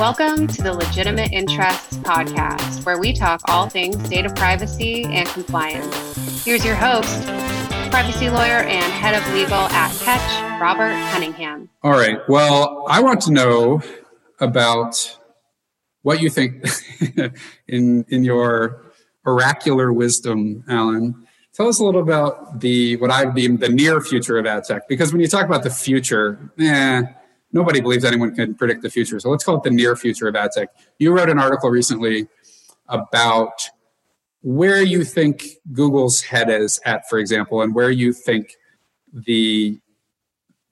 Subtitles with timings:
[0.00, 6.42] Welcome to the Legitimate Interests Podcast, where we talk all things data privacy and compliance.
[6.42, 7.22] Here's your host,
[7.90, 11.68] privacy lawyer and head of legal at Ketch, Robert Cunningham.
[11.82, 12.18] All right.
[12.30, 13.82] Well, I want to know
[14.40, 15.18] about
[16.00, 16.66] what you think
[17.68, 18.94] in in your
[19.26, 21.26] oracular wisdom, Alan.
[21.52, 24.88] Tell us a little about the what I deem the near future of ad tech,
[24.88, 27.02] because when you talk about the future, eh,
[27.52, 29.18] nobody believes anyone can predict the future.
[29.20, 30.68] So let's call it the near future of ad tech.
[30.98, 32.28] You wrote an article recently
[32.88, 33.62] about
[34.42, 38.56] where you think Google's head is at, for example, and where you think
[39.12, 39.78] the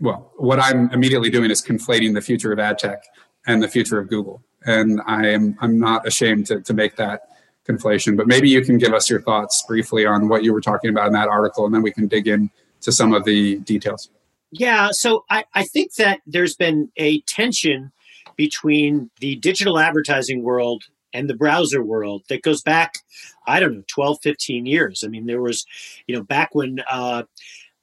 [0.00, 3.02] well, what I'm immediately doing is conflating the future of ad tech
[3.48, 4.42] and the future of Google.
[4.64, 7.22] And I am I'm not ashamed to, to make that
[7.68, 8.16] conflation.
[8.16, 11.08] But maybe you can give us your thoughts briefly on what you were talking about
[11.08, 14.10] in that article, and then we can dig in to some of the details.
[14.50, 17.92] Yeah, so I, I think that there's been a tension
[18.36, 22.98] between the digital advertising world and the browser world that goes back,
[23.46, 25.02] I don't know, 12, 15 years.
[25.04, 25.66] I mean, there was,
[26.06, 27.24] you know, back when uh,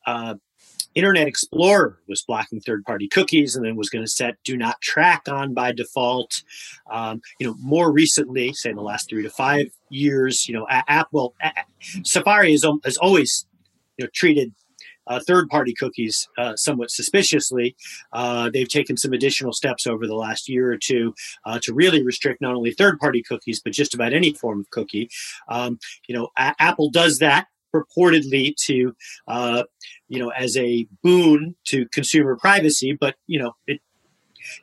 [0.05, 0.35] uh,
[0.95, 5.27] Internet Explorer was blocking third-party cookies and then was going to set "Do Not Track"
[5.27, 6.41] on by default.
[6.89, 10.65] Um, you know, more recently, say in the last three to five years, you know,
[10.69, 11.35] Apple,
[12.03, 13.45] Safari has, has always,
[13.97, 14.53] you know, treated
[15.07, 17.75] uh, third party cookies uh, somewhat suspiciously.
[18.13, 21.13] Uh, they've taken some additional steps over the last year or two
[21.45, 24.69] uh, to really restrict not only third party cookies, but just about any form of
[24.69, 25.09] cookie.
[25.49, 28.95] Um, you know, a- Apple does that purportedly to,
[29.27, 29.63] uh,
[30.07, 33.81] you know, as a boon to consumer privacy, but, you know, it,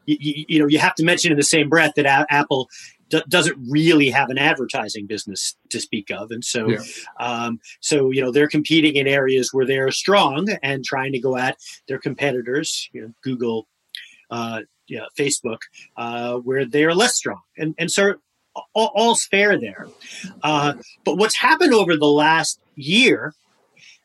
[0.06, 2.68] you, you, know, you have to mention in the same breath that a- Apple
[3.12, 6.78] d- doesn't really have an advertising business to speak of, and so yeah.
[7.20, 11.36] um, so you know they're competing in areas where they're strong and trying to go
[11.36, 13.68] at their competitors, you know, Google,
[14.30, 14.62] uh,
[15.16, 15.58] Facebook,
[15.96, 18.14] uh, where they're less strong, and and so
[18.74, 19.86] all, all's fair there.
[20.42, 23.34] Uh, but what's happened over the last year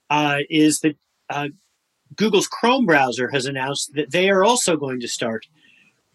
[0.10, 0.96] uh, is that
[1.30, 1.48] uh,
[2.16, 5.46] Google's Chrome browser has announced that they are also going to start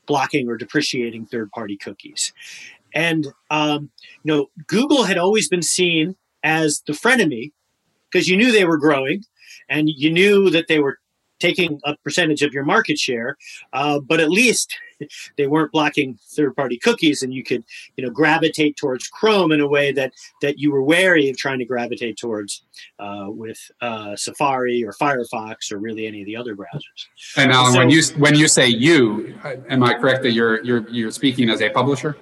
[0.06, 2.33] blocking or depreciating third-party cookies.
[2.95, 3.91] And um,
[4.23, 7.53] you know, Google had always been seen as the frenemy
[8.11, 9.25] because you knew they were growing,
[9.69, 10.99] and you knew that they were
[11.43, 13.37] taking a percentage of your market share.
[13.73, 14.79] Uh, but at least
[15.37, 17.65] they weren't blocking third-party cookies, and you could
[17.97, 21.59] you know gravitate towards Chrome in a way that that you were wary of trying
[21.59, 22.63] to gravitate towards
[22.99, 27.09] uh, with uh, Safari or Firefox or really any of the other browsers.
[27.37, 29.35] And Alan, so, when you when you say you,
[29.69, 32.17] am I correct that you're you're you're speaking as a publisher?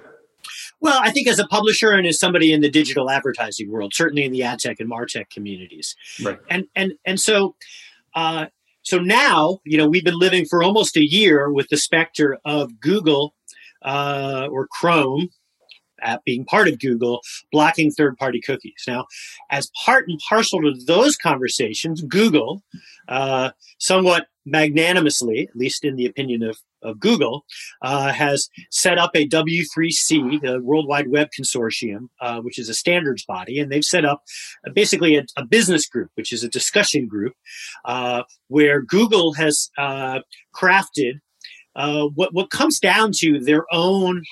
[0.81, 4.23] Well, I think as a publisher and as somebody in the digital advertising world, certainly
[4.23, 6.39] in the ad tech and martech communities, right.
[6.49, 7.55] and and and so,
[8.15, 8.47] uh,
[8.81, 12.79] so now you know we've been living for almost a year with the specter of
[12.79, 13.35] Google
[13.83, 15.29] uh, or Chrome
[16.01, 17.21] app being part of Google,
[17.51, 18.83] blocking third party cookies.
[18.87, 19.05] Now,
[19.51, 22.63] as part and parcel to those conversations, Google,
[23.07, 27.45] uh, somewhat magnanimously, at least in the opinion of, of Google,
[27.81, 32.73] uh, has set up a W3C, the World Wide Web Consortium, uh, which is a
[32.73, 34.23] standards body, and they've set up
[34.73, 37.33] basically a, a, business group, which is a discussion group,
[37.85, 40.19] uh, where Google has uh,
[40.55, 41.19] crafted
[41.75, 44.23] uh, what, what comes down to their own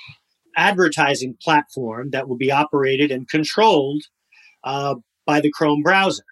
[0.56, 4.02] advertising platform that will be operated and controlled
[4.64, 4.94] uh,
[5.26, 6.24] by the Chrome browser.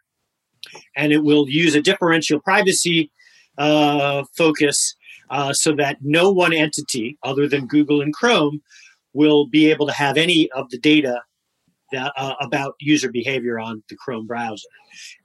[0.96, 3.10] And it will use a differential privacy
[3.58, 4.94] uh, focus
[5.30, 8.62] uh, so that no one entity other than Google and Chrome
[9.12, 11.22] will be able to have any of the data
[11.92, 14.68] that, uh, about user behavior on the Chrome browser.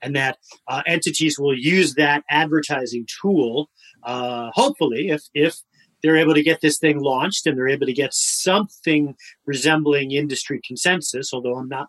[0.02, 3.70] And that uh, entities will use that advertising tool,
[4.04, 5.58] uh, hopefully, if, if
[6.02, 9.16] they're able to get this thing launched and they're able to get something
[9.46, 11.88] resembling industry consensus, although I'm not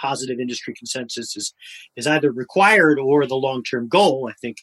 [0.00, 1.54] positive industry consensus is,
[1.96, 4.28] is either required or the long term goal.
[4.28, 4.58] I think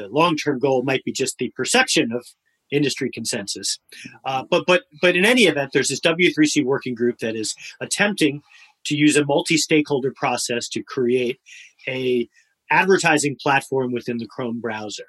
[0.00, 2.24] the long term goal might be just the perception of
[2.70, 3.78] industry consensus.
[4.24, 8.42] Uh, but but but in any event, there's this W3C working group that is attempting
[8.84, 11.38] to use a multi-stakeholder process to create
[11.86, 12.28] a
[12.70, 15.04] advertising platform within the Chrome browser.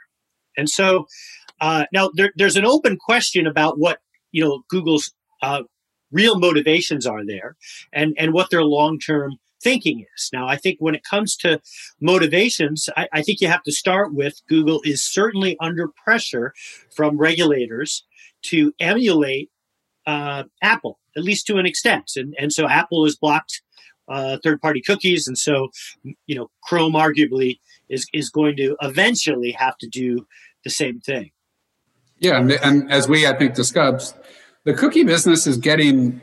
[0.57, 1.05] And so
[1.61, 3.99] uh, now there, there's an open question about what
[4.31, 5.63] you know Google's uh,
[6.11, 7.55] real motivations are there,
[7.93, 10.29] and and what their long term thinking is.
[10.33, 11.61] Now, I think when it comes to
[11.99, 16.53] motivations, I, I, think you have to start with Google is certainly under pressure
[16.95, 18.05] from regulators
[18.43, 19.49] to emulate
[20.05, 22.11] uh, Apple, at least to an extent.
[22.15, 23.61] And, and so Apple has blocked
[24.07, 25.27] uh, third party cookies.
[25.27, 25.69] And so,
[26.25, 27.59] you know, Chrome arguably
[27.89, 30.27] is, is going to eventually have to do
[30.63, 31.31] the same thing.
[32.19, 34.15] Yeah, and, and as we I think discussed,
[34.63, 36.21] the cookie business is getting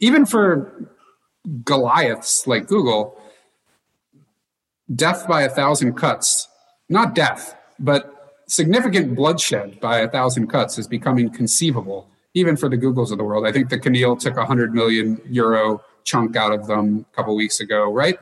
[0.00, 0.95] even for
[1.64, 3.20] Goliaths like Google,
[4.94, 6.48] death by a thousand cuts,
[6.88, 12.78] not death, but significant bloodshed by a thousand cuts is becoming conceivable, even for the
[12.78, 13.46] Googles of the world.
[13.46, 17.34] I think the CNIL took a 100 million euro chunk out of them a couple
[17.36, 18.16] weeks ago, right?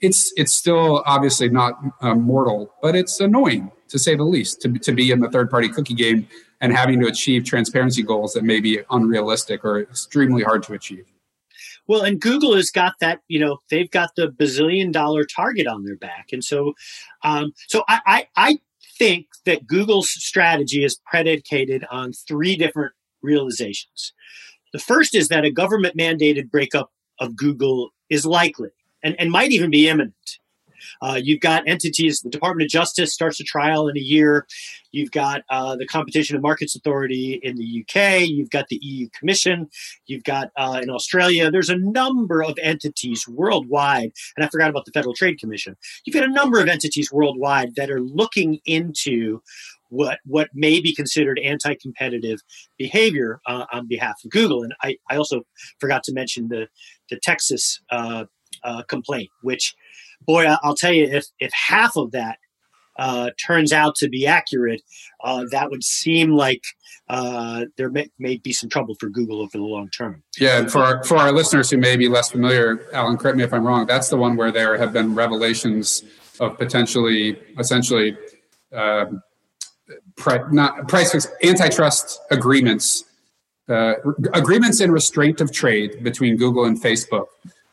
[0.00, 4.72] It's, it's still obviously not uh, mortal, but it's annoying to say the least to,
[4.72, 6.28] to be in the third party cookie game
[6.60, 11.06] and having to achieve transparency goals that may be unrealistic or extremely hard to achieve.
[11.88, 15.84] Well, and Google has got that, you know, they've got the bazillion dollar target on
[15.84, 16.28] their back.
[16.32, 16.74] And so,
[17.22, 18.58] um, so I, I, I
[18.98, 22.92] think that Google's strategy is predicated on three different
[23.22, 24.12] realizations.
[24.72, 26.90] The first is that a government mandated breakup
[27.20, 28.70] of Google is likely
[29.02, 30.38] and, and might even be imminent.
[31.02, 34.46] Uh, you've got entities, the Department of Justice starts a trial in a year.
[34.92, 38.26] You've got uh, the Competition and Markets Authority in the UK.
[38.28, 39.68] You've got the EU Commission.
[40.06, 41.50] You've got uh, in Australia.
[41.50, 45.76] There's a number of entities worldwide, and I forgot about the Federal Trade Commission.
[46.04, 49.40] You've got a number of entities worldwide that are looking into
[49.88, 52.40] what what may be considered anti-competitive
[52.78, 54.62] behavior uh, on behalf of Google.
[54.62, 55.42] And I, I also
[55.78, 56.68] forgot to mention the
[57.10, 58.24] the Texas uh,
[58.64, 59.74] uh, complaint, which
[60.26, 62.38] boy, I'll tell you, if if half of that
[62.98, 64.82] uh, turns out to be accurate,
[65.22, 66.62] uh, that would seem like
[67.08, 70.22] uh, there may, may, be some trouble for Google over the long term.
[70.38, 73.44] Yeah, and for our, for our listeners who may be less familiar, Alan, correct me
[73.44, 73.86] if I'm wrong.
[73.86, 76.02] That's the one where there have been revelations
[76.40, 78.16] of potentially, essentially,
[78.72, 79.22] um,
[80.16, 83.04] pri- not price antitrust agreements,
[83.68, 83.94] uh,
[84.34, 87.26] agreements in restraint of trade between Google and Facebook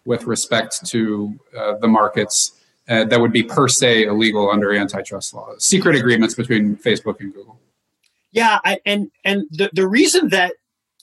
[0.05, 2.59] with respect to uh, the markets
[2.89, 5.53] uh, that would be per se illegal under antitrust law.
[5.57, 7.59] Secret agreements between Facebook and Google.
[8.31, 10.53] Yeah, I, and and the, the reason that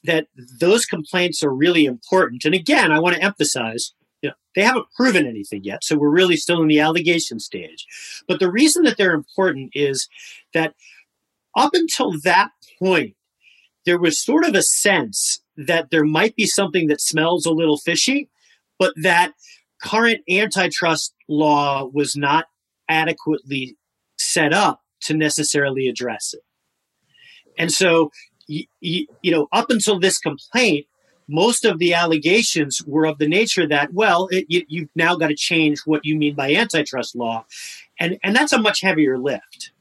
[0.05, 0.27] that
[0.59, 4.87] those complaints are really important, and again, I want to emphasize, you know, they haven't
[4.97, 7.87] proven anything yet, so we're really still in the allegation stage.
[8.27, 10.09] But the reason that they're important is
[10.53, 10.75] that
[11.57, 13.15] up until that point,
[13.87, 17.79] there was sort of a sense that there might be something that smells a little
[17.79, 18.29] fishy
[18.81, 19.35] but that
[19.81, 22.47] current antitrust law was not
[22.89, 23.77] adequately
[24.19, 26.43] set up to necessarily address it.
[27.57, 28.11] And so,
[28.49, 30.87] you, you, you, know, up until this complaint,
[31.29, 35.29] most of the allegations were of the nature that, well, it, you, you've now got
[35.29, 37.45] to change what you mean by antitrust law.
[38.01, 39.73] And, and that's a much heavier lift.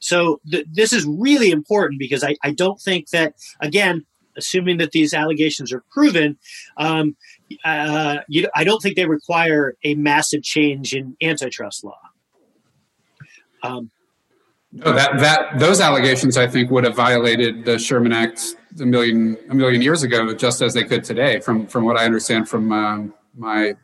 [0.00, 4.04] So th- this is really important because I, I don't think that, again,
[4.36, 6.38] assuming that these allegations are proven,
[6.76, 7.16] um,
[7.64, 11.98] uh, you, I don't think they require a massive change in antitrust law.
[13.62, 13.90] Um,
[14.72, 19.36] no, that that those allegations, I think, would have violated the Sherman Act a million
[19.48, 21.40] a million years ago, just as they could today.
[21.40, 23.74] From from what I understand from um, my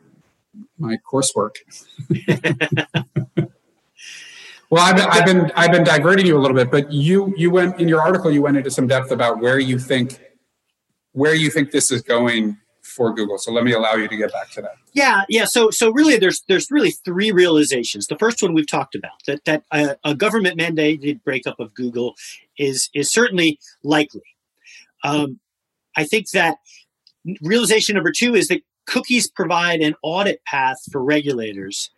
[0.79, 1.55] my coursework.
[4.69, 7.51] well, I've been, I've been I've been diverting you a little bit, but you you
[7.51, 8.31] went in your article.
[8.31, 10.21] You went into some depth about where you think
[11.11, 12.57] where you think this is going
[12.97, 13.37] for Google.
[13.37, 14.75] So let me allow you to get back to that.
[14.91, 15.45] Yeah, yeah.
[15.45, 18.07] So so really, there's there's really three realizations.
[18.07, 22.15] The first one we've talked about that that a, a government mandated breakup of Google
[22.57, 24.23] is is certainly likely.
[25.03, 25.39] Um,
[25.95, 26.57] I think that
[27.41, 31.91] realization number two is that cookies provide an audit path for regulators,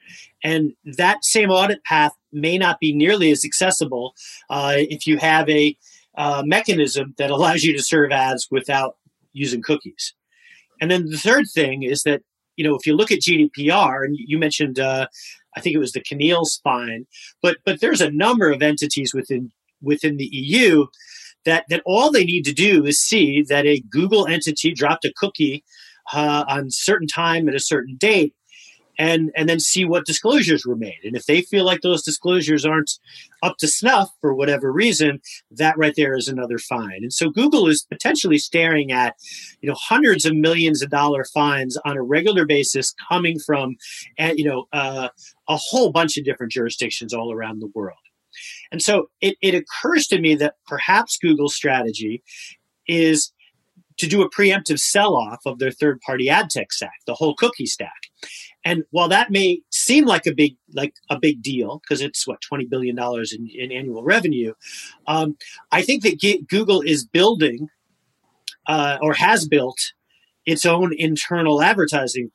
[0.44, 4.14] and that same audit path may not be nearly as accessible
[4.50, 5.76] uh, if you have a
[6.18, 8.98] uh, mechanism that allows you to serve ads without
[9.32, 10.14] using cookies.
[10.80, 12.22] And then the third thing is that,
[12.56, 15.08] you know, if you look at GDPR, and you mentioned, uh,
[15.56, 17.06] I think it was the CNIL's fine,
[17.42, 20.86] but but there's a number of entities within within the EU
[21.46, 25.14] that that all they need to do is see that a Google entity dropped a
[25.16, 25.64] cookie
[26.14, 28.34] uh, on certain time at a certain date,
[29.00, 31.00] and and then see what disclosures were made.
[31.04, 32.92] And if they feel like those disclosures aren't
[33.42, 37.00] up to snuff for whatever reason, that right there is another fine.
[37.02, 39.16] And so Google is potentially staring at,
[39.62, 43.78] you know, hundreds of millions of dollar fines on a regular basis coming from,
[44.20, 45.08] uh, you know, uh,
[45.48, 47.98] a whole bunch of different jurisdictions all around the world.
[48.72, 52.22] And so it, it occurs to me that perhaps Google's strategy
[52.88, 53.32] is
[53.98, 57.36] to do a preemptive sell off of their third party ad tech stack, the whole
[57.36, 58.02] cookie stack.
[58.66, 62.42] And while that may seem like a big like a big deal because it's what
[62.42, 64.54] twenty billion dollars in, in, annual revenue,
[65.08, 65.38] um,
[65.72, 67.70] I think that G- Google is building
[68.68, 69.80] uh, or has built
[70.46, 72.32] its own internal advertising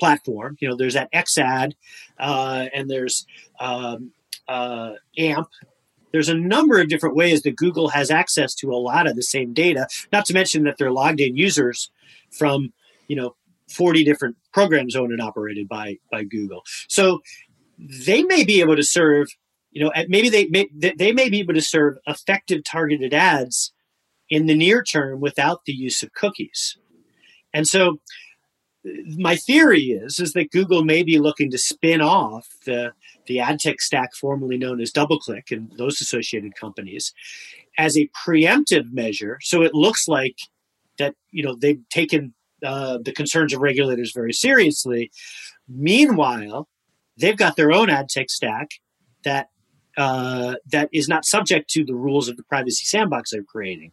[0.00, 0.56] platform.
[0.60, 1.72] You know, there's that XAd,
[2.18, 3.26] uh, and there's
[3.60, 4.12] um,
[4.48, 5.48] uh, AMP,
[6.12, 9.22] there's a number of different ways that Google has access to a lot of the
[9.22, 11.90] same data, not to mention that they're logged in users
[12.30, 12.72] from,
[13.08, 13.34] you know,
[13.68, 16.62] 40 different programs owned and operated by by Google.
[16.88, 17.20] So
[17.78, 19.28] they may be able to serve,
[19.72, 23.72] you know, maybe they may, they may be able to serve effective targeted ads
[24.30, 26.76] in the near term without the use of cookies.
[27.52, 28.00] And so
[29.16, 32.92] my theory is is that Google may be looking to spin off the
[33.26, 37.12] the ad tech stack formerly known as DoubleClick and those associated companies
[37.78, 39.38] as a preemptive measure.
[39.40, 40.36] So it looks like
[40.98, 45.10] that you know they've taken uh, the concerns of regulators very seriously.
[45.68, 46.68] Meanwhile,
[47.16, 48.70] they've got their own ad tech stack
[49.24, 49.48] that
[49.96, 53.92] uh, that is not subject to the rules of the privacy sandbox they're creating.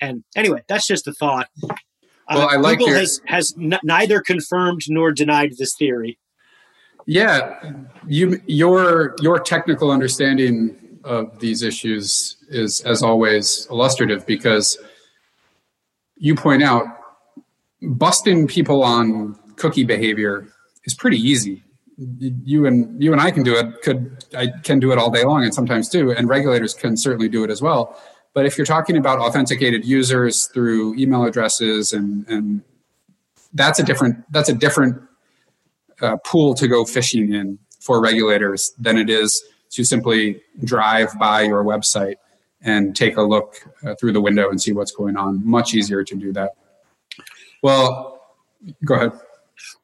[0.00, 1.48] And anyway, that's just a thought.
[1.62, 2.98] Uh, well, I like Google your...
[3.00, 6.18] has has n- neither confirmed nor denied this theory.
[7.06, 7.72] Yeah,
[8.06, 14.78] you your your technical understanding of these issues is, as always, illustrative because
[16.16, 16.86] you point out
[17.88, 20.46] busting people on cookie behavior
[20.84, 21.62] is pretty easy.
[21.96, 23.82] You and you and I can do it.
[23.82, 27.28] Could I can do it all day long, and sometimes do, and regulators can certainly
[27.28, 27.96] do it as well.
[28.34, 32.62] But if you're talking about authenticated users through email addresses and, and
[33.54, 35.00] that's a different that's a different
[36.02, 41.42] uh, pool to go fishing in for regulators than it is to simply drive by
[41.42, 42.16] your website
[42.60, 45.46] and take a look uh, through the window and see what's going on.
[45.48, 46.52] Much easier to do that.
[47.64, 48.20] Well,
[48.84, 49.12] go ahead.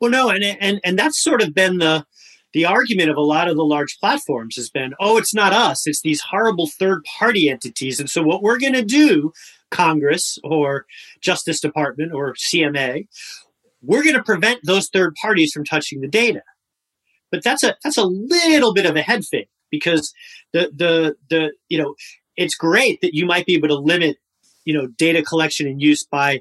[0.02, 2.04] Well, no, and and and that's sort of been the
[2.52, 5.86] the argument of a lot of the large platforms has been, oh, it's not us,
[5.86, 7.98] it's these horrible third party entities.
[7.98, 9.32] And so, what we're going to do,
[9.70, 10.84] Congress or
[11.22, 13.08] Justice Department or CMA,
[13.80, 16.42] we're going to prevent those third parties from touching the data.
[17.30, 20.12] But that's a that's a little bit of a head fake because
[20.52, 21.94] the the the you know
[22.36, 24.18] it's great that you might be able to limit
[24.66, 26.40] you know data collection and use by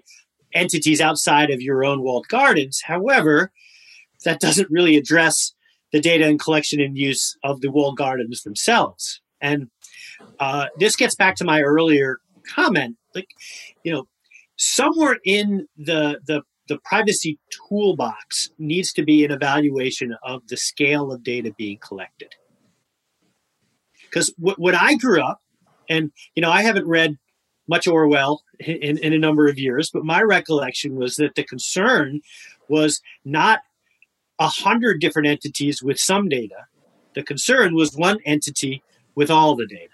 [0.54, 2.82] entities outside of your own walled gardens.
[2.86, 3.52] However,
[4.26, 5.54] that doesn't really address
[5.92, 9.22] the data and collection and use of the walled gardens themselves.
[9.42, 9.70] And
[10.40, 13.30] uh, this gets back to my earlier comment, like
[13.84, 14.08] you know,
[14.58, 21.12] somewhere in the the the privacy toolbox needs to be an evaluation of the scale
[21.12, 22.36] of data being collected.
[24.04, 25.42] Because w- I grew up,
[25.90, 27.18] and you know, I haven't read
[27.68, 32.22] much Orwell in, in a number of years, but my recollection was that the concern
[32.68, 33.62] was not
[34.40, 36.68] a hundred different entities with some data.
[37.16, 38.84] The concern was one entity
[39.16, 39.90] with all the data.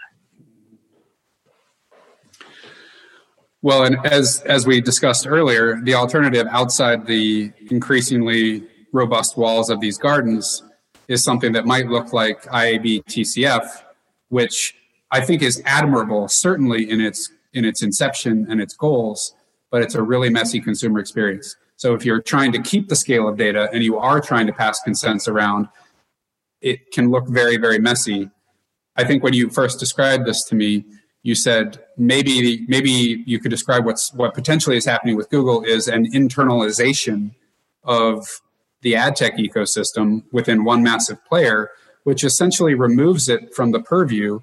[3.62, 9.79] Well, and as as we discussed earlier, the alternative outside the increasingly robust walls of
[9.79, 10.62] these gardens
[11.07, 13.67] is something that might look like IAB TCF,
[14.29, 14.75] which
[15.10, 19.33] I think is admirable, certainly in its in its inception and its goals,
[19.71, 21.55] but it's a really messy consumer experience.
[21.77, 24.53] So if you're trying to keep the scale of data and you are trying to
[24.53, 25.67] pass consents around,
[26.62, 28.29] it can look very, very messy.
[28.95, 30.85] I think when you first described this to me,
[31.24, 35.88] you said maybe maybe you could describe what's what potentially is happening with Google is
[35.88, 37.31] an internalization
[37.83, 38.27] of
[38.81, 41.71] the ad tech ecosystem within one massive player,
[42.03, 44.39] which essentially removes it from the purview.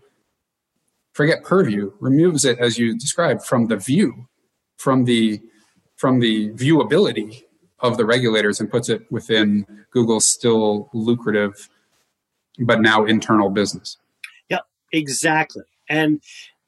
[1.12, 4.28] Forget purview, removes it as you described from the view,
[4.76, 5.40] from the
[5.97, 7.42] from the viewability
[7.81, 11.69] of the regulators and puts it within Google's still lucrative
[12.59, 13.99] but now internal business.
[14.49, 15.64] Yep, exactly.
[15.88, 16.23] And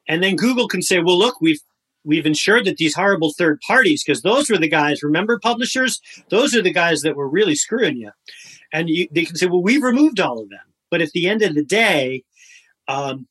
[0.09, 1.61] and then Google can say, well, look, we've
[2.05, 6.01] we've ensured that these horrible third parties, because those were the guys, remember publishers?
[6.29, 8.11] Those are the guys that were really screwing you.
[8.73, 10.61] And you, they can say, well, we've removed all of them.
[10.91, 12.25] But at the end of the day,
[12.89, 13.27] um,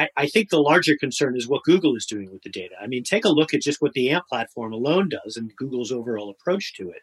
[0.00, 2.74] I, I, think the larger concern is what Google is doing with the data.
[2.80, 5.92] I mean, take a look at just what the AMP platform alone does and Google's
[5.92, 7.02] overall approach to it.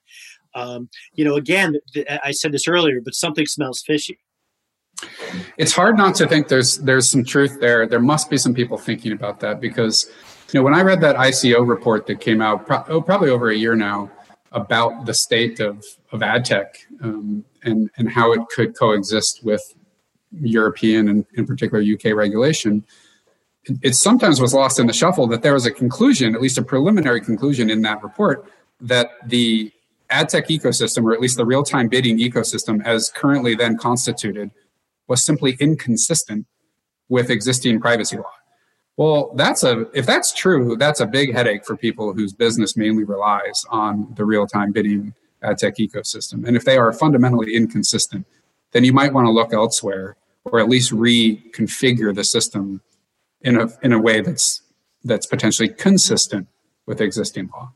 [0.55, 1.75] Um, you know, again,
[2.23, 4.17] I said this earlier, but something smells fishy.
[5.57, 7.85] It's hard not to think there's there's some truth there.
[7.85, 10.11] There must be some people thinking about that because,
[10.51, 13.51] you know, when I read that ICO report that came out pro- oh, probably over
[13.51, 14.09] a year now
[14.53, 19.61] about the state of of ad tech um, and and how it could coexist with
[20.41, 22.83] European and in particular UK regulation,
[23.81, 26.61] it sometimes was lost in the shuffle that there was a conclusion, at least a
[26.61, 29.71] preliminary conclusion in that report, that the
[30.09, 34.51] ad tech ecosystem, or at least the real time bidding ecosystem as currently then constituted,
[35.07, 36.45] was simply inconsistent
[37.09, 38.31] with existing privacy law.
[38.97, 43.03] Well, that's a if that's true, that's a big headache for people whose business mainly
[43.03, 45.13] relies on the real time bidding
[45.43, 46.47] ad tech ecosystem.
[46.47, 48.25] And if they are fundamentally inconsistent,
[48.71, 50.17] then you might want to look elsewhere
[50.51, 52.81] or at least reconfigure the system
[53.41, 54.61] in a in a way that's
[55.03, 56.47] that's potentially consistent
[56.85, 57.71] with existing law.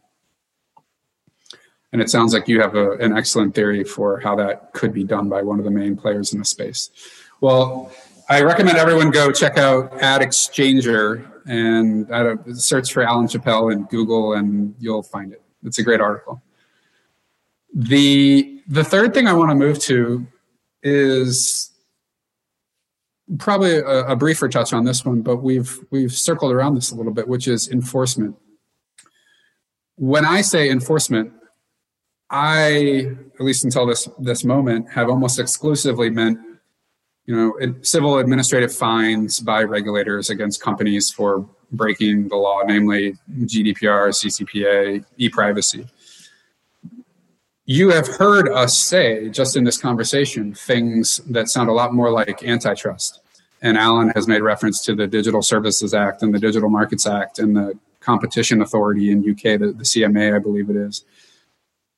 [1.94, 5.04] And it sounds like you have a, an excellent theory for how that could be
[5.04, 6.90] done by one of the main players in the space.
[7.42, 7.92] Well,
[8.30, 14.34] I recommend everyone go check out AdExchanger and uh, search for Alan Chapell in Google,
[14.34, 15.42] and you'll find it.
[15.64, 16.42] It's a great article.
[17.74, 20.26] The the third thing I want to move to
[20.84, 21.71] is
[23.40, 26.96] probably a, a briefer touch on this one, but we've we've circled around this a
[26.96, 28.36] little bit, which is enforcement.
[29.96, 31.34] When I say enforcement,
[32.30, 36.40] I, at least until this this moment, have almost exclusively meant,
[37.26, 44.10] you know, civil administrative fines by regulators against companies for breaking the law, namely GDPR,
[44.10, 45.88] CCPA, e-privacy.
[47.66, 52.12] You have heard us say, just in this conversation, things that sound a lot more
[52.12, 53.21] like antitrust.
[53.62, 57.40] And Alan has made reference to the Digital Services Act and the Digital Markets Act
[57.40, 61.06] and the Competition Authority in UK, the, the CMA, I believe it is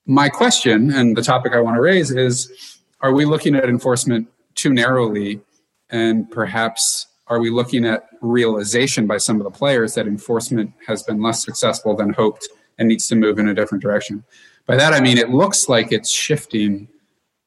[0.05, 4.27] my question and the topic I want to raise is are we looking at enforcement
[4.55, 5.41] too narrowly?
[5.89, 11.03] And perhaps are we looking at realization by some of the players that enforcement has
[11.03, 14.24] been less successful than hoped and needs to move in a different direction?
[14.65, 16.88] By that, I mean it looks like it's shifting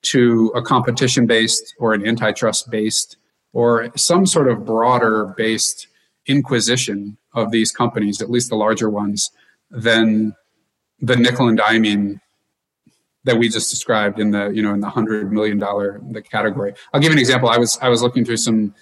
[0.03, 3.17] to a competition based or an antitrust based
[3.57, 5.87] or some sort of broader based
[6.27, 9.31] inquisition of these companies, at least the larger ones,
[9.71, 10.37] than
[11.01, 12.21] the nickel and diming
[13.25, 16.75] that we just described in the you know in the hundred million dollar the category.
[16.93, 17.49] I'll give you an example.
[17.49, 18.75] I was I was looking through some.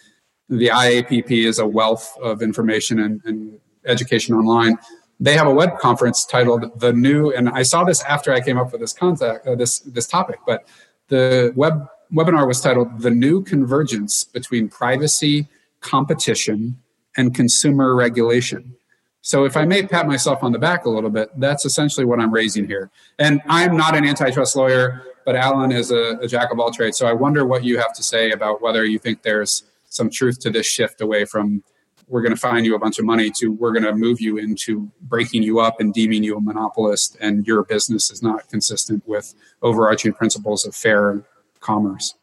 [0.48, 4.76] The IAPP is a wealth of information and, and education online.
[5.20, 8.58] They have a web conference titled "The New," and I saw this after I came
[8.58, 10.40] up with this contact uh, this this topic.
[10.44, 10.66] But
[11.08, 15.48] the web webinar was titled "The New Convergence Between Privacy,
[15.80, 16.78] Competition,
[17.16, 18.76] and Consumer Regulation."
[19.20, 22.20] So if I may pat myself on the back a little bit, that's essentially what
[22.20, 22.90] I'm raising here.
[23.18, 26.98] And I'm not an antitrust lawyer, but Alan is a, a, jack of all trades.
[26.98, 30.40] So I wonder what you have to say about whether you think there's some truth
[30.40, 31.62] to this shift away from
[32.06, 34.36] we're going to fine you a bunch of money to we're going to move you
[34.36, 39.02] into breaking you up and deeming you a monopolist and your business is not consistent
[39.06, 41.24] with overarching principles of fair
[41.64, 42.14] commerce.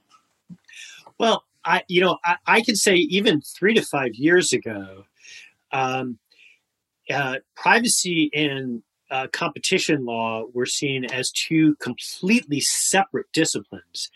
[1.18, 5.04] Well, I you know I, I can say even three to five years ago,
[5.72, 6.20] um,
[7.10, 14.10] uh, privacy and uh, competition law were seen as two completely separate disciplines.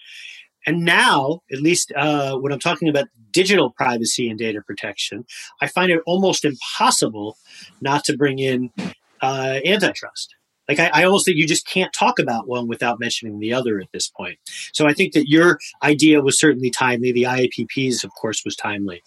[0.65, 5.25] And now, at least uh, when I'm talking about digital privacy and data protection,
[5.61, 7.37] I find it almost impossible
[7.81, 8.71] not to bring in
[9.21, 10.34] uh, antitrust.
[10.67, 13.79] Like I, I, almost think you just can't talk about one without mentioning the other
[13.79, 14.39] at this point.
[14.73, 17.11] So I think that your idea was certainly timely.
[17.11, 19.03] The IAPP's, of course, was timely.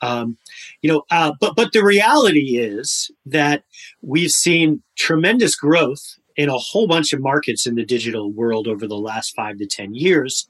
[0.00, 0.36] Um,
[0.82, 3.64] you know, uh, but but the reality is that
[4.02, 8.86] we've seen tremendous growth in a whole bunch of markets in the digital world over
[8.86, 10.46] the last five to ten years,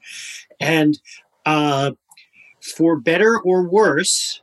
[0.59, 0.99] and
[1.45, 1.91] uh,
[2.75, 4.41] for better or worse,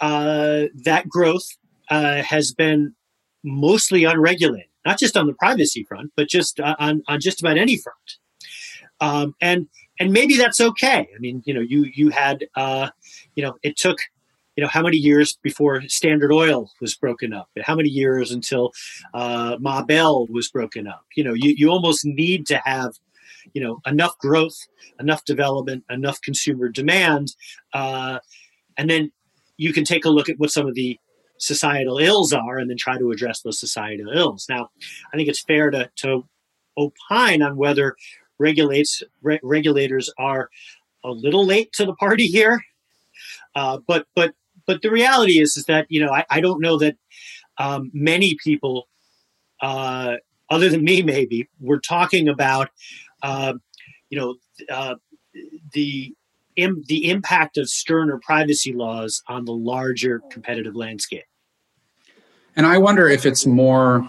[0.00, 1.46] uh, that growth
[1.88, 2.94] uh, has been
[3.42, 7.58] mostly unregulated not just on the privacy front, but just uh, on, on just about
[7.58, 7.98] any front.
[9.00, 11.08] Um, and and maybe that's okay.
[11.14, 12.90] I mean, you know, you you had, uh,
[13.34, 13.98] you know, it took,
[14.56, 17.48] you know, how many years before Standard Oil was broken up?
[17.62, 18.72] How many years until
[19.14, 21.04] uh, Ma Bell was broken up?
[21.16, 22.92] You know, you you almost need to have,
[23.52, 24.66] you know, enough growth,
[24.98, 27.34] enough development, enough consumer demand,
[27.74, 28.18] uh,
[28.76, 29.12] and then
[29.58, 30.98] you can take a look at what some of the
[31.40, 34.46] societal ills are and then try to address those societal ills.
[34.48, 34.70] Now,
[35.12, 36.24] I think it's fair to, to
[36.78, 37.96] opine on whether
[38.38, 40.50] regulates re- regulators are
[41.02, 42.62] a little late to the party here.
[43.54, 44.34] Uh, but but
[44.66, 46.96] but the reality is is that you know I, I don't know that
[47.58, 48.88] um, many people
[49.60, 50.16] uh,
[50.50, 52.70] other than me maybe were talking about
[53.22, 53.54] uh,
[54.10, 54.36] you know
[54.70, 54.94] uh,
[55.72, 56.14] the
[56.56, 61.24] Im- the impact of sterner privacy laws on the larger competitive landscape.
[62.56, 64.08] And I wonder if it's more,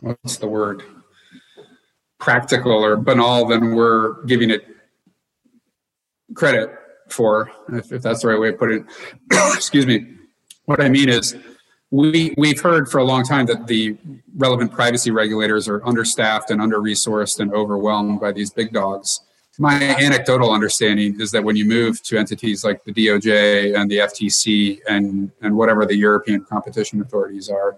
[0.00, 0.82] what's the word,
[2.18, 4.66] practical or banal than we're giving it
[6.34, 6.70] credit
[7.08, 8.84] for, if, if that's the right way to put it.
[9.54, 10.06] Excuse me.
[10.64, 11.36] What I mean is,
[11.90, 13.98] we we've heard for a long time that the
[14.36, 19.20] relevant privacy regulators are understaffed and under resourced and overwhelmed by these big dogs
[19.58, 23.98] my anecdotal understanding is that when you move to entities like the DOJ and the
[23.98, 27.76] FTC and and whatever the European competition authorities are,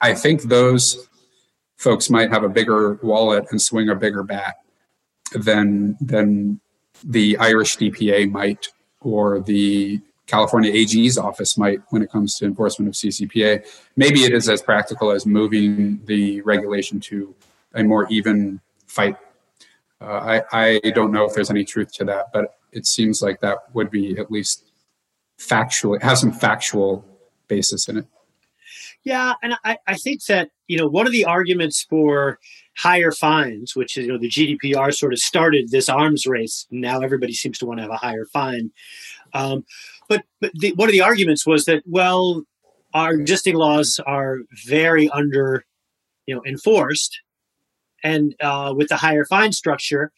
[0.00, 1.08] I think those
[1.76, 4.56] folks might have a bigger wallet and swing a bigger bat
[5.32, 6.60] than than
[7.04, 8.68] the Irish DPA might
[9.00, 13.64] or the California AG's office might when it comes to enforcement of CCPA.
[13.96, 17.34] Maybe it is as practical as moving the regulation to
[17.74, 19.16] a more even fight.
[20.04, 23.40] Uh, I, I don't know if there's any truth to that, but it seems like
[23.40, 24.64] that would be at least
[25.38, 27.04] factual, have some factual
[27.48, 28.06] basis in it.
[29.04, 32.38] Yeah, and I, I think that you know one of the arguments for
[32.76, 36.66] higher fines, which is you know the GDPR sort of started this arms race.
[36.70, 38.70] Now everybody seems to want to have a higher fine.
[39.34, 39.64] Um,
[40.08, 42.44] but but the, one of the arguments was that well,
[42.94, 45.66] our existing laws are very under
[46.26, 47.20] you know enforced,
[48.04, 50.12] and uh, with the higher fine structure,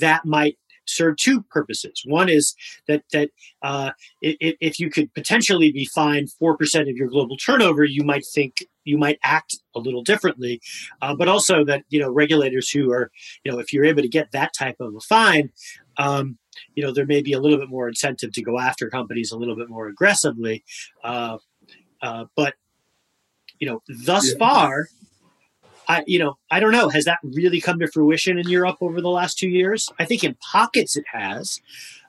[0.00, 2.02] that might serve two purposes.
[2.04, 2.54] One is
[2.88, 3.30] that that
[3.62, 8.02] uh, if, if you could potentially be fined four percent of your global turnover, you
[8.02, 10.60] might think you might act a little differently.
[11.02, 13.12] Uh, but also that you know regulators who are
[13.44, 15.50] you know if you're able to get that type of a fine.
[15.98, 16.38] Um,
[16.74, 19.36] you know there may be a little bit more incentive to go after companies a
[19.36, 20.64] little bit more aggressively
[21.04, 21.38] uh,
[22.02, 22.54] uh but
[23.60, 24.38] you know thus yeah.
[24.38, 24.88] far
[25.88, 26.90] I, you know, I don't know.
[26.90, 29.90] Has that really come to fruition in Europe over the last two years?
[29.98, 31.60] I think in pockets it has,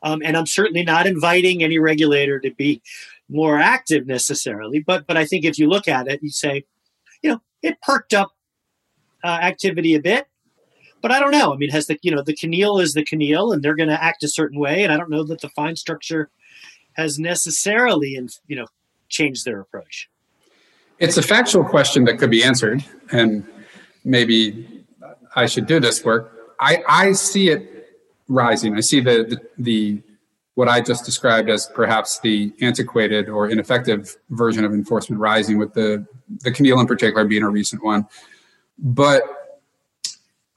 [0.04, 2.82] um, and I'm certainly not inviting any regulator to be
[3.30, 4.80] more active necessarily.
[4.80, 6.66] But but I think if you look at it, you say,
[7.22, 8.32] you know, it perked up
[9.24, 10.28] uh, activity a bit.
[11.02, 11.54] But I don't know.
[11.54, 14.04] I mean, has the you know the CNIL is the CNIL, and they're going to
[14.04, 16.30] act a certain way, and I don't know that the fine structure
[16.94, 18.68] has necessarily, and you know,
[19.08, 20.10] changed their approach.
[21.00, 23.48] It's a factual question that could be answered, and
[24.04, 24.86] maybe
[25.36, 26.34] I should do this work.
[26.60, 27.88] I, I see it
[28.28, 28.76] rising.
[28.76, 30.02] I see the, the, the
[30.56, 35.74] what I just described as perhaps the antiquated or ineffective version of enforcement rising, with
[35.74, 36.06] the
[36.42, 38.08] the CNIL in particular being a recent one.
[38.78, 39.24] But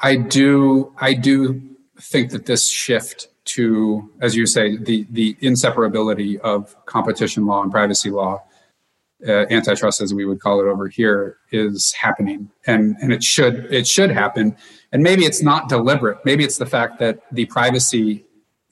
[0.00, 1.62] I do I do
[2.00, 7.70] think that this shift to, as you say, the the inseparability of competition law and
[7.70, 8.42] privacy law
[9.26, 12.50] uh, antitrust as we would call it over here is happening.
[12.66, 14.56] And and it should it should happen.
[14.92, 16.18] And maybe it's not deliberate.
[16.24, 18.24] Maybe it's the fact that the privacy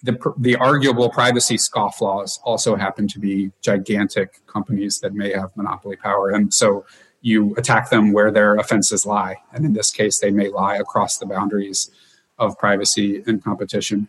[0.03, 5.97] the the arguable privacy scofflaws also happen to be gigantic companies that may have monopoly
[5.97, 6.31] power.
[6.31, 6.85] And so
[7.23, 9.37] you attack them where their offenses lie.
[9.53, 11.91] And in this case they may lie across the boundaries
[12.39, 14.09] of privacy and competition.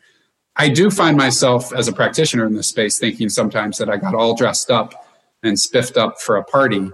[0.56, 4.14] I do find myself as a practitioner in this space thinking sometimes that i got
[4.14, 4.94] all dressed up
[5.44, 6.90] and spiffed up for a party.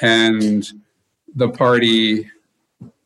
[0.00, 0.66] And
[1.34, 2.30] the party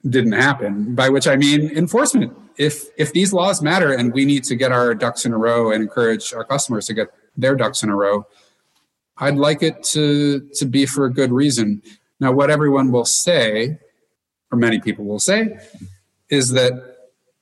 [0.08, 2.36] didn't happen by which i mean enforcement.
[2.58, 5.70] If if these laws matter and we need to get our ducks in a row
[5.70, 8.26] and encourage our customers to get their ducks in a row
[9.18, 11.82] i'd like it to to be for a good reason.
[12.20, 13.78] Now what everyone will say
[14.50, 15.58] or many people will say
[16.28, 16.72] is that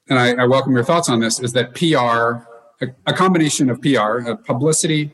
[0.09, 2.45] and i, I welcome your thoughts on this is that pr
[2.83, 5.13] a, a combination of pr publicity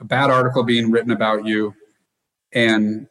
[0.00, 1.74] a bad article being written about you
[2.52, 3.08] and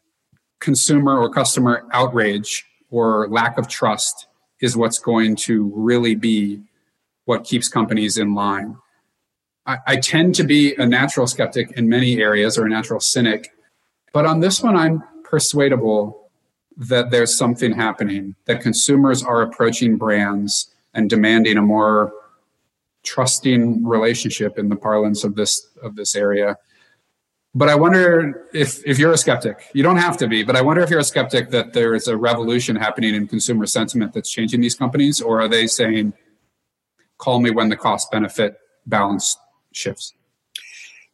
[0.59, 4.27] consumer or customer outrage or lack of trust
[4.61, 6.61] is what's going to really be
[7.25, 8.77] what keeps companies in line.
[9.65, 13.49] I, I, tend to be a natural skeptic in many areas or a natural cynic,
[14.13, 16.29] but on this one, I'm persuadable
[16.77, 22.13] that there's something happening, that consumers are approaching brands and demanding a more
[23.03, 26.57] trusting relationship in the parlance of this of this area
[27.57, 30.61] but I wonder if if you're a skeptic, you don't have to be, but I
[30.61, 34.29] wonder if you're a skeptic that there is a revolution happening in consumer sentiment that's
[34.29, 36.13] changing these companies, or are they saying,
[37.17, 39.35] "Call me when the cost benefit balance
[39.71, 40.13] shifts"?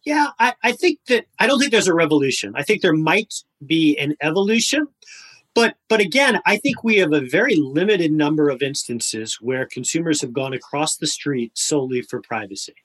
[0.04, 2.52] Yeah, I, I think that I don't think there's a revolution.
[2.58, 3.34] I think there might
[3.66, 4.86] be an evolution,
[5.56, 10.20] but but again, I think we have a very limited number of instances where consumers
[10.20, 12.76] have gone across the street solely for privacy.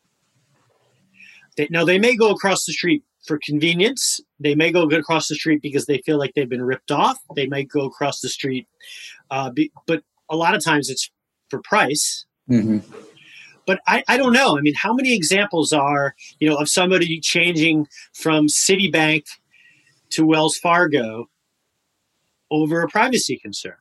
[1.57, 4.21] They, now they may go across the street for convenience.
[4.41, 7.19] They may go across the street because they feel like they've been ripped off.
[7.37, 8.67] They might go across the street,
[9.31, 11.11] uh, be, but a lot of times it's
[11.51, 12.27] for price.
[12.51, 12.79] Mm-hmm.
[13.67, 14.57] But I, I don't know.
[14.57, 19.25] I mean, how many examples are you know of somebody changing from Citibank
[20.11, 21.29] to Wells Fargo
[22.51, 23.77] over a privacy concern?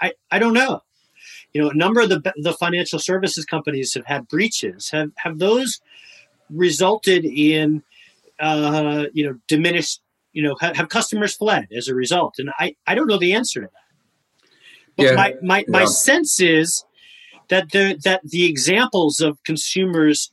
[0.00, 0.80] I, I don't know.
[1.52, 4.88] You know, a number of the the financial services companies have had breaches.
[4.90, 5.80] Have have those
[6.48, 7.82] resulted in
[8.40, 10.00] uh, you know, diminished,
[10.32, 12.34] you know, have, have, customers fled as a result?
[12.38, 14.50] And I, I don't know the answer to that.
[14.96, 15.64] But yeah, my, my, yeah.
[15.68, 16.84] my sense is
[17.48, 20.30] that the, that the examples of consumers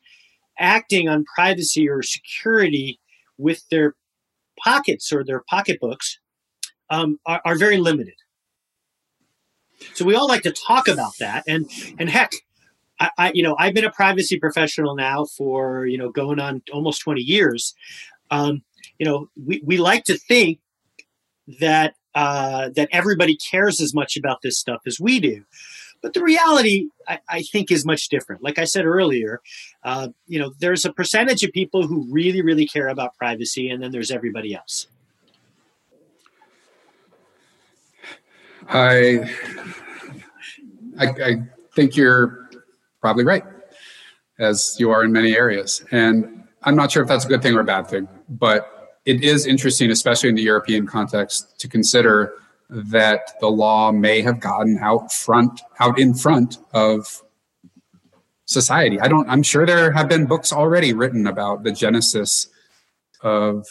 [0.60, 3.00] acting on privacy or security
[3.38, 3.96] with their
[4.58, 6.20] pockets or their pocketbooks
[6.90, 8.16] um, are, are very limited.
[9.94, 12.32] So we all like to talk about that, and and heck,
[13.00, 16.62] I, I, you know, I've been a privacy professional now for you know going on
[16.72, 17.76] almost 20 years.
[18.32, 18.64] Um,
[19.00, 20.60] you know, we, we like to think
[21.60, 25.44] that uh, that everybody cares as much about this stuff as we do.
[26.02, 28.44] But the reality, I, I think, is much different.
[28.44, 29.42] Like I said earlier,
[29.84, 33.82] uh, you know, there's a percentage of people who really, really care about privacy, and
[33.82, 34.88] then there's everybody else.
[38.70, 39.32] I,
[41.00, 41.36] I, I
[41.76, 42.47] think you're
[43.08, 43.46] probably right,
[44.38, 45.82] as you are in many areas.
[45.92, 49.24] And I'm not sure if that's a good thing or a bad thing, but it
[49.24, 52.34] is interesting, especially in the European context, to consider
[52.70, 57.24] that the law may have gotten out front, out in front of
[58.44, 59.00] society.
[59.00, 59.30] I don't.
[59.30, 62.50] I'm sure there have been books already written about the genesis
[63.22, 63.66] of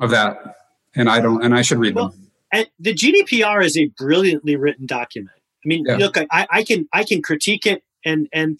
[0.00, 0.58] of that,
[0.94, 1.42] and I don't.
[1.42, 2.30] And I should read well, them.
[2.52, 5.36] And the GDPR is a brilliantly written document.
[5.64, 5.96] I mean, yeah.
[5.96, 8.58] look, I, I can I can critique it and and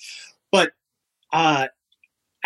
[0.51, 0.73] but
[1.33, 1.69] uh,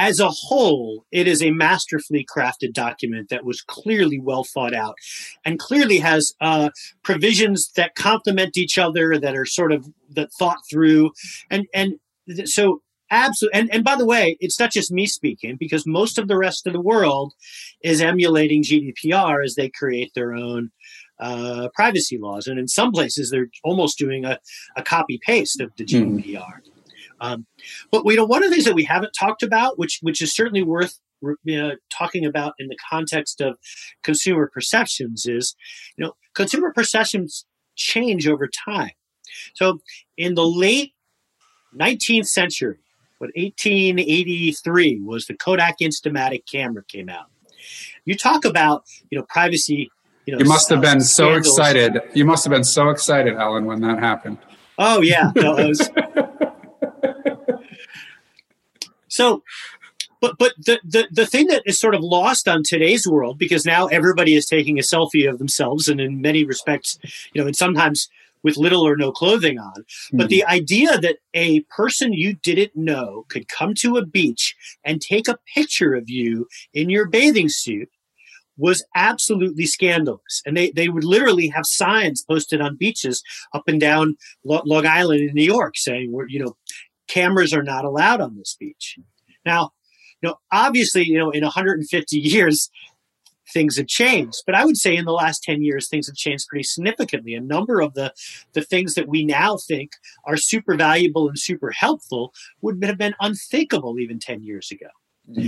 [0.01, 4.95] as a whole, it is a masterfully crafted document that was clearly well thought out
[5.45, 6.71] and clearly has uh,
[7.03, 11.11] provisions that complement each other that are sort of that thought through
[11.51, 11.97] and and
[12.47, 16.29] so absolutely and, and by the way it's not just me speaking because most of
[16.29, 17.35] the rest of the world
[17.83, 20.71] is emulating gdpr as they create their own
[21.19, 24.39] uh, privacy laws and in some places they're almost doing a,
[24.77, 26.61] a copy paste of the gdpr mm.
[27.21, 27.47] Um,
[27.91, 30.35] but we know one of the things that we haven't talked about, which which is
[30.35, 30.99] certainly worth
[31.45, 33.59] you talking about in the context of
[34.03, 35.55] consumer perceptions, is
[35.97, 38.93] you know consumer perceptions change over time.
[39.55, 39.81] So
[40.17, 40.93] in the late
[41.79, 42.79] 19th century,
[43.19, 47.27] what 1883 was the Kodak Instamatic camera came out.
[48.05, 49.91] You talk about you know privacy.
[50.27, 51.99] You, know, you must have been so excited.
[52.15, 54.39] You must have been so excited, Alan, when that happened.
[54.79, 55.91] Oh yeah, no, was
[59.11, 59.43] So,
[60.21, 63.65] but but the, the the thing that is sort of lost on today's world because
[63.65, 66.99] now everybody is taking a selfie of themselves and in many respects,
[67.33, 68.09] you know, and sometimes
[68.43, 69.83] with little or no clothing on.
[69.83, 70.19] Mm-hmm.
[70.19, 75.01] But the idea that a person you didn't know could come to a beach and
[75.01, 77.89] take a picture of you in your bathing suit
[78.57, 80.43] was absolutely scandalous.
[80.45, 83.23] And they, they would literally have signs posted on beaches
[83.55, 86.57] up and down Long Island in New York saying, we're, you know,
[87.11, 88.99] cameras are not allowed on this beach.
[89.45, 89.73] Now,
[90.23, 92.71] you know, obviously, you know, in 150 years,
[93.53, 94.43] things have changed.
[94.47, 97.35] But I would say in the last 10 years, things have changed pretty significantly.
[97.35, 98.13] A number of the,
[98.53, 99.93] the things that we now think
[100.25, 104.89] are super valuable and super helpful would have been unthinkable even 10 years ago.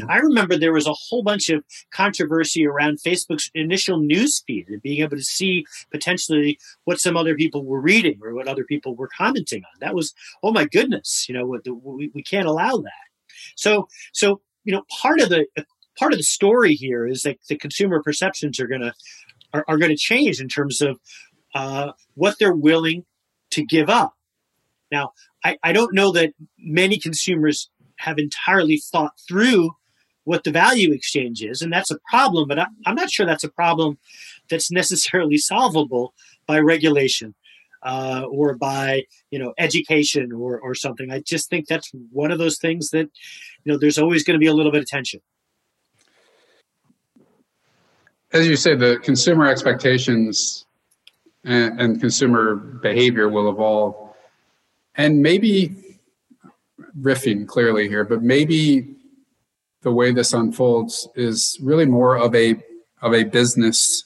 [0.08, 4.82] I remember there was a whole bunch of controversy around Facebook's initial news feed and
[4.82, 8.94] being able to see potentially what some other people were reading or what other people
[8.94, 9.80] were commenting on.
[9.80, 12.92] That was, oh my goodness, you know, what the, we, we can't allow that.
[13.56, 15.46] So, so you know, part of the
[15.98, 18.94] part of the story here is that the consumer perceptions are gonna
[19.52, 20.98] are, are going to change in terms of
[21.54, 23.04] uh, what they're willing
[23.50, 24.14] to give up.
[24.90, 25.12] Now,
[25.44, 27.70] I, I don't know that many consumers
[28.02, 29.70] have entirely thought through
[30.24, 32.48] what the value exchange is, and that's a problem.
[32.48, 33.98] But I, I'm not sure that's a problem
[34.50, 36.14] that's necessarily solvable
[36.46, 37.34] by regulation
[37.82, 41.10] uh, or by you know education or or something.
[41.10, 43.08] I just think that's one of those things that
[43.64, 45.20] you know there's always going to be a little bit of tension.
[48.32, 50.64] As you say, the consumer expectations
[51.44, 54.14] and, and consumer behavior will evolve,
[54.96, 55.91] and maybe
[57.00, 58.96] riffing clearly here, but maybe
[59.82, 62.56] the way this unfolds is really more of a
[63.00, 64.04] of a business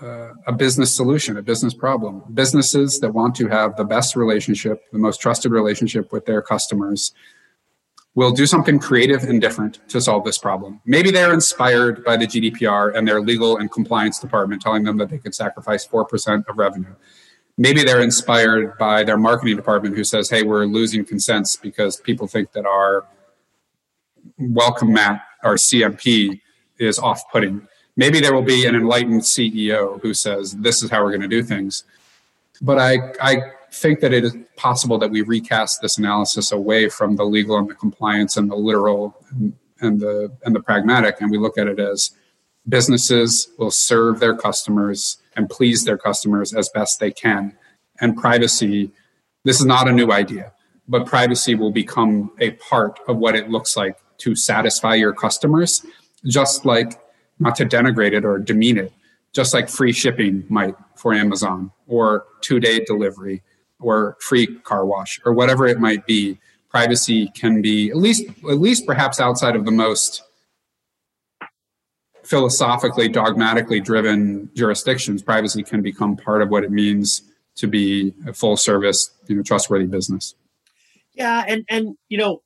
[0.00, 2.24] uh, a business solution, a business problem.
[2.34, 7.12] Businesses that want to have the best relationship, the most trusted relationship with their customers,
[8.14, 10.80] will do something creative and different to solve this problem.
[10.84, 15.08] Maybe they're inspired by the GDPR and their legal and compliance department telling them that
[15.08, 16.94] they could sacrifice 4% of revenue.
[17.58, 22.26] Maybe they're inspired by their marketing department who says, hey, we're losing consents because people
[22.26, 23.06] think that our
[24.38, 26.40] welcome mat, our CMP,
[26.78, 31.02] is off putting maybe there will be an enlightened CEO who says this is how
[31.02, 31.84] we're going to do things.
[32.60, 37.16] But I, I think that it is possible that we recast this analysis away from
[37.16, 41.30] the legal and the compliance and the literal and, and the and the pragmatic, and
[41.30, 42.12] we look at it as
[42.68, 47.56] businesses will serve their customers and please their customers as best they can.
[48.00, 48.90] And privacy,
[49.44, 50.52] this is not a new idea,
[50.88, 55.84] but privacy will become a part of what it looks like to satisfy your customers,
[56.24, 57.00] just like
[57.38, 58.92] not to denigrate it or demean it,
[59.32, 63.42] just like free shipping might for Amazon or two day delivery
[63.80, 66.38] or free car wash or whatever it might be.
[66.68, 70.22] Privacy can be at least at least perhaps outside of the most
[72.32, 78.32] philosophically dogmatically driven jurisdictions privacy can become part of what it means to be a
[78.32, 80.34] full service you know trustworthy business.
[81.12, 82.40] Yeah and and you know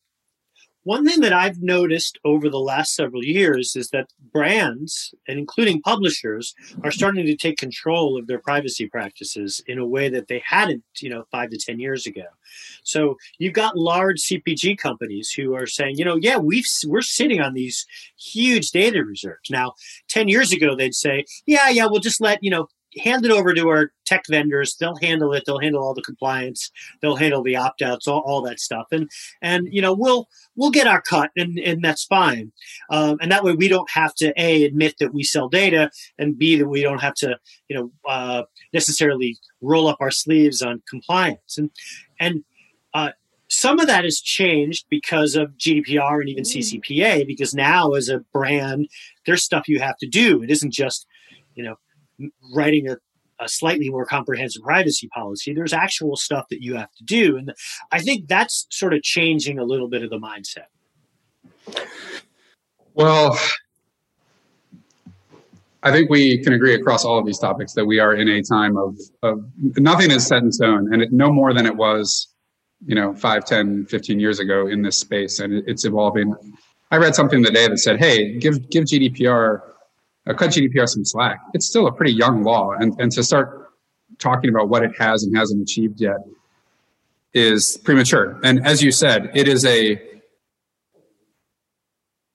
[0.87, 5.83] one thing that I've noticed over the last several years is that brands, and including
[5.83, 10.41] publishers, are starting to take control of their privacy practices in a way that they
[10.47, 12.27] hadn't, you know, five to ten years ago.
[12.85, 17.41] So you've got large CPG companies who are saying, you know, yeah, we've we're sitting
[17.41, 17.85] on these
[18.17, 19.51] huge data reserves.
[19.51, 19.73] Now,
[20.09, 23.53] ten years ago, they'd say, yeah, yeah, we'll just let you know hand it over
[23.55, 24.77] to our tech vendors.
[24.77, 25.45] They'll handle it.
[25.47, 26.71] They'll handle all the compliance.
[27.01, 28.87] They'll handle the opt outs, all, all that stuff.
[28.91, 29.11] And
[29.43, 32.53] and you know we'll we'll get our cut, and and that's fine.
[32.91, 36.39] Um, and that way we don't have to a admit that we sell data, and
[36.39, 40.83] b that we don't have to you know uh, necessarily roll up our sleeves on
[40.89, 41.59] compliance.
[41.59, 41.71] And
[42.21, 42.45] and
[42.95, 43.11] uh,
[43.49, 47.27] some of that has changed because of GDPR and even CCPA.
[47.27, 48.89] Because now, as a brand,
[49.27, 50.43] there's stuff you have to do.
[50.43, 51.07] It isn't just
[51.55, 51.77] you know
[52.55, 52.97] writing a,
[53.41, 55.53] a slightly more comprehensive privacy policy.
[55.53, 57.37] There's actual stuff that you have to do.
[57.37, 57.53] And
[57.93, 60.67] I think that's sort of changing a little bit of the mindset.
[62.95, 63.39] Well,
[65.83, 68.43] I think we can agree across all of these topics that we are in a
[68.43, 72.29] time of, of nothing is set in stone and it, no more than it was,
[72.87, 75.41] you know, 5, 10, 15 years ago in this space.
[75.41, 76.35] And it, it's evolving.
[76.91, 79.61] I read something today that said, hey, give, give GDPR
[80.27, 81.41] uh, cut GDPR some slack.
[81.55, 83.73] It's still a pretty young law, and and to start
[84.19, 86.19] talking about what it has and hasn't achieved yet
[87.35, 88.41] is premature.
[88.43, 90.01] And as you said, it is a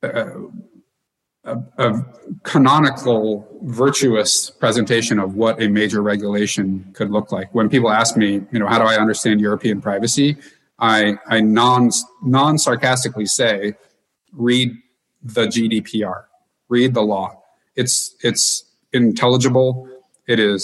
[0.03, 2.05] a, a,
[2.43, 7.53] canonical, virtuous presentation of what a major regulation could look like.
[7.53, 10.37] When people ask me, you know, how do I understand European privacy?
[10.79, 11.91] I, I non
[12.23, 13.73] non sarcastically say,
[14.31, 14.71] read
[15.21, 16.23] the GDPR,
[16.69, 17.40] read the law
[17.81, 18.45] it's it's
[18.93, 19.89] intelligible.
[20.27, 20.63] It is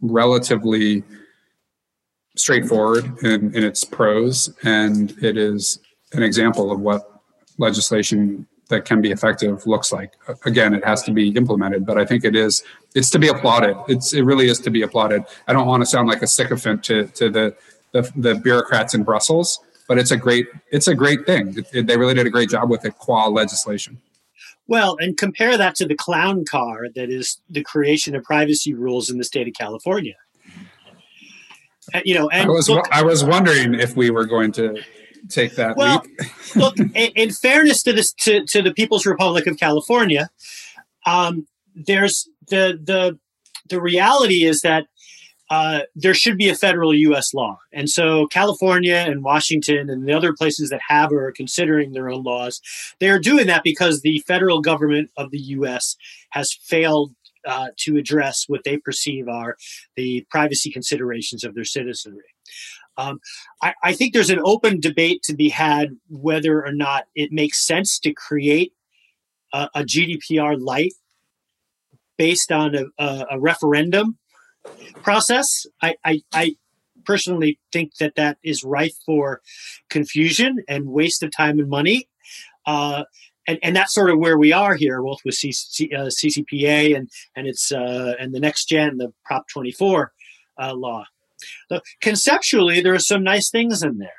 [0.00, 1.02] relatively
[2.36, 5.78] straightforward in, in its prose, and it is
[6.12, 7.02] an example of what
[7.58, 10.12] legislation that can be effective looks like.
[10.46, 12.62] Again, it has to be implemented, but I think it is
[12.94, 13.76] it's to be applauded.
[13.88, 15.24] It's it really is to be applauded.
[15.48, 17.56] I don't want to sound like a sycophant to to the
[17.92, 21.58] the, the bureaucrats in Brussels, but it's a great it's a great thing.
[21.58, 24.00] It, it, they really did a great job with it qua legislation.
[24.68, 29.10] Well, and compare that to the clown car that is the creation of privacy rules
[29.10, 30.14] in the state of California.
[31.92, 34.80] Uh, you know, and I was look, I was wondering if we were going to
[35.28, 36.02] take that well,
[36.56, 40.30] look, in, in, fairness to this to, to the People's Republic of California,
[41.06, 43.18] um, there's the the
[43.68, 44.86] the reality is that
[45.52, 47.34] uh, there should be a federal U.S.
[47.34, 47.58] law.
[47.74, 52.08] And so California and Washington and the other places that have or are considering their
[52.08, 52.62] own laws,
[53.00, 55.94] they are doing that because the federal government of the U.S.
[56.30, 57.12] has failed
[57.46, 59.58] uh, to address what they perceive are
[59.94, 62.24] the privacy considerations of their citizenry.
[62.96, 63.20] Um,
[63.60, 67.66] I, I, think there's an open debate to be had whether or not it makes
[67.66, 68.72] sense to create
[69.52, 70.94] a, a GDPR light
[72.16, 74.18] based on a, a, a referendum
[75.02, 75.66] process.
[75.82, 76.56] I, I, I
[77.04, 79.40] personally think that that is rife for
[79.90, 82.08] confusion and waste of time and money.
[82.66, 83.04] Uh,
[83.48, 87.46] and, and that's sort of where we are here, both with uh, CCPA and and
[87.46, 90.12] it's uh, and the next gen, the Prop 24
[90.60, 91.04] uh, law.
[92.00, 94.10] Conceptually, there are some nice things in there,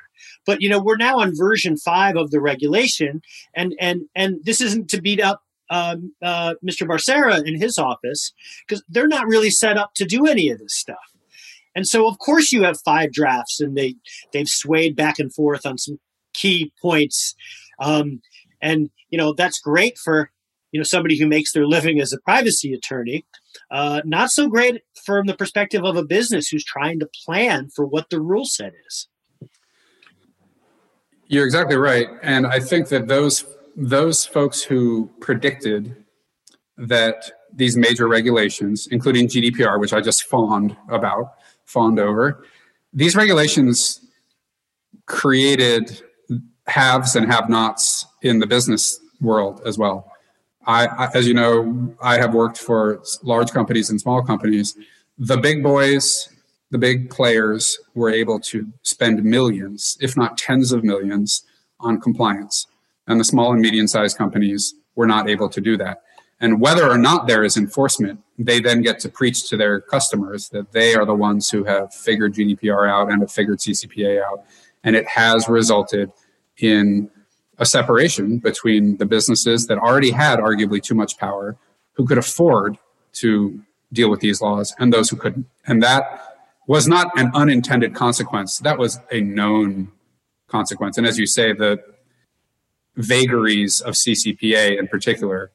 [0.44, 3.22] but you know we're now on version five of the regulation,
[3.54, 6.86] and and and this isn't to beat up um, uh, Mr.
[6.86, 8.32] Becerra in his office
[8.66, 10.96] because they're not really set up to do any of this stuff.
[11.74, 13.96] And so, of course, you have five drafts, and they
[14.32, 15.98] they've swayed back and forth on some
[16.32, 17.34] key points.
[17.80, 18.20] Um,
[18.62, 20.30] and you know that's great for
[20.72, 23.24] you know somebody who makes their living as a privacy attorney.
[23.70, 27.84] Uh, not so great from the perspective of a business who's trying to plan for
[27.86, 29.08] what the rule set is.
[31.26, 33.44] You're exactly right, and I think that those
[33.76, 35.96] those folks who predicted
[36.76, 41.34] that these major regulations, including GDPR, which I just fawned about,
[41.64, 42.44] fawned over,
[42.92, 44.00] these regulations
[45.06, 46.02] created
[46.66, 50.10] haves and have nots in the business world as well.
[50.66, 54.76] I, I, as you know, I have worked for large companies and small companies.
[55.18, 56.28] The big boys,
[56.70, 61.44] the big players were able to spend millions, if not tens of millions,
[61.80, 62.66] on compliance
[63.06, 66.02] and the small and medium sized companies were not able to do that.
[66.40, 70.48] And whether or not there is enforcement they then get to preach to their customers
[70.48, 74.44] that they are the ones who have figured GDPR out and have figured CCPA out.
[74.82, 76.10] And it has resulted
[76.58, 77.10] in
[77.58, 81.56] a separation between the businesses that already had arguably too much power,
[81.92, 82.76] who could afford
[83.12, 85.46] to deal with these laws, and those who couldn't.
[85.66, 86.34] And that
[86.66, 89.92] was not an unintended consequence, that was a known
[90.48, 90.98] consequence.
[90.98, 91.78] And as you say, the
[92.96, 95.50] vagaries of CCPA in particular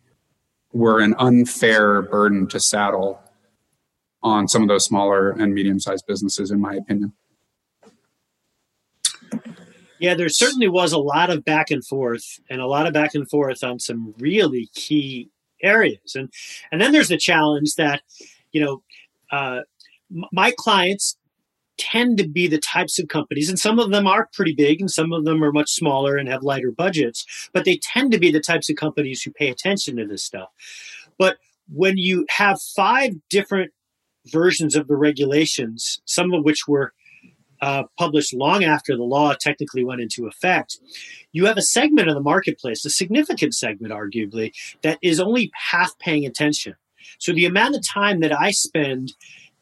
[0.72, 3.22] were an unfair burden to saddle
[4.22, 7.14] on some of those smaller and medium sized businesses, in my opinion.
[10.00, 13.16] Yeah, there certainly was a lot of back and forth, and a lot of back
[13.16, 15.30] and forth on some really key
[15.62, 16.16] areas.
[16.16, 16.32] And
[16.72, 18.02] and then there's the challenge that,
[18.52, 18.84] you know,
[19.32, 19.62] uh,
[20.32, 21.18] my clients
[21.80, 24.92] tend to be the types of companies, and some of them are pretty big, and
[24.92, 28.32] some of them are much smaller and have lighter budgets, but they tend to be
[28.32, 30.50] the types of companies who pay attention to this stuff.
[31.18, 31.38] But
[31.72, 33.72] when you have five different
[34.28, 36.94] versions of the regulations, some of which were
[37.62, 40.80] uh, published long after the law technically went into effect,
[41.32, 44.52] you have a segment of the marketplace, a significant segment, arguably,
[44.82, 46.76] that is only half paying attention.
[47.18, 49.14] So the amount of time that I spend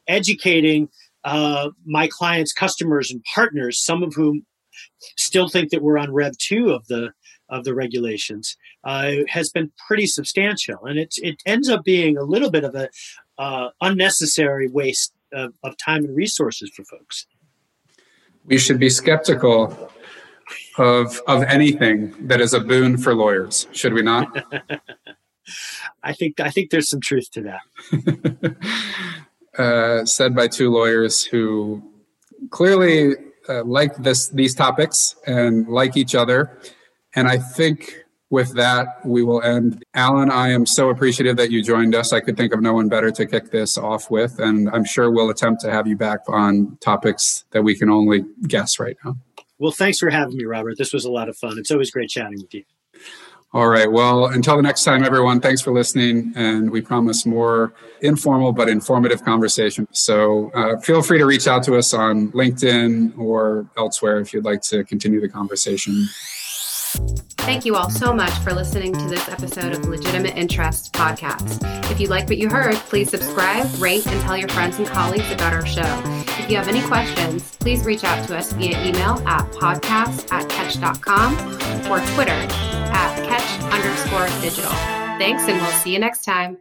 [0.07, 0.89] educating
[1.23, 4.45] uh, my clients, customers, and partners, some of whom
[5.17, 7.11] still think that we're on Rev two of the
[7.49, 12.23] of the regulations, uh, has been pretty substantial, and it it ends up being a
[12.23, 12.89] little bit of a
[13.37, 17.27] uh, unnecessary waste of, of time and resources for folks
[18.47, 19.91] we should be skeptical
[20.77, 24.45] of of anything that is a boon for lawyers, should we not?
[26.03, 28.55] I think I think there's some truth to that.
[29.57, 31.81] uh, said by two lawyers who
[32.49, 33.15] clearly
[33.49, 36.59] uh, like this these topics and like each other,
[37.15, 39.83] and I think with that, we will end.
[39.93, 42.11] Alan, I am so appreciative that you joined us.
[42.11, 45.09] I could think of no one better to kick this off with, and I'm sure
[45.09, 49.15] we'll attempt to have you back on topics that we can only guess right now.
[49.59, 50.77] Well, thanks for having me, Robert.
[50.77, 51.57] This was a lot of fun.
[51.57, 52.63] It's always great chatting with you.
[53.53, 53.89] All right.
[53.89, 56.33] Well, until the next time, everyone, thanks for listening.
[56.35, 59.87] And we promise more informal but informative conversation.
[59.93, 64.43] So uh, feel free to reach out to us on LinkedIn or elsewhere if you'd
[64.43, 66.07] like to continue the conversation.
[67.37, 71.89] Thank you all so much for listening to this episode of Legitimate Interests Podcast.
[71.89, 75.31] If you like what you heard, please subscribe, rate, and tell your friends and colleagues
[75.31, 76.01] about our show.
[76.39, 80.49] If you have any questions, please reach out to us via email at podcast at
[80.49, 81.35] ketch.com
[81.89, 84.71] or Twitter at ketch underscore digital.
[85.17, 86.57] Thanks, and we'll see you next time.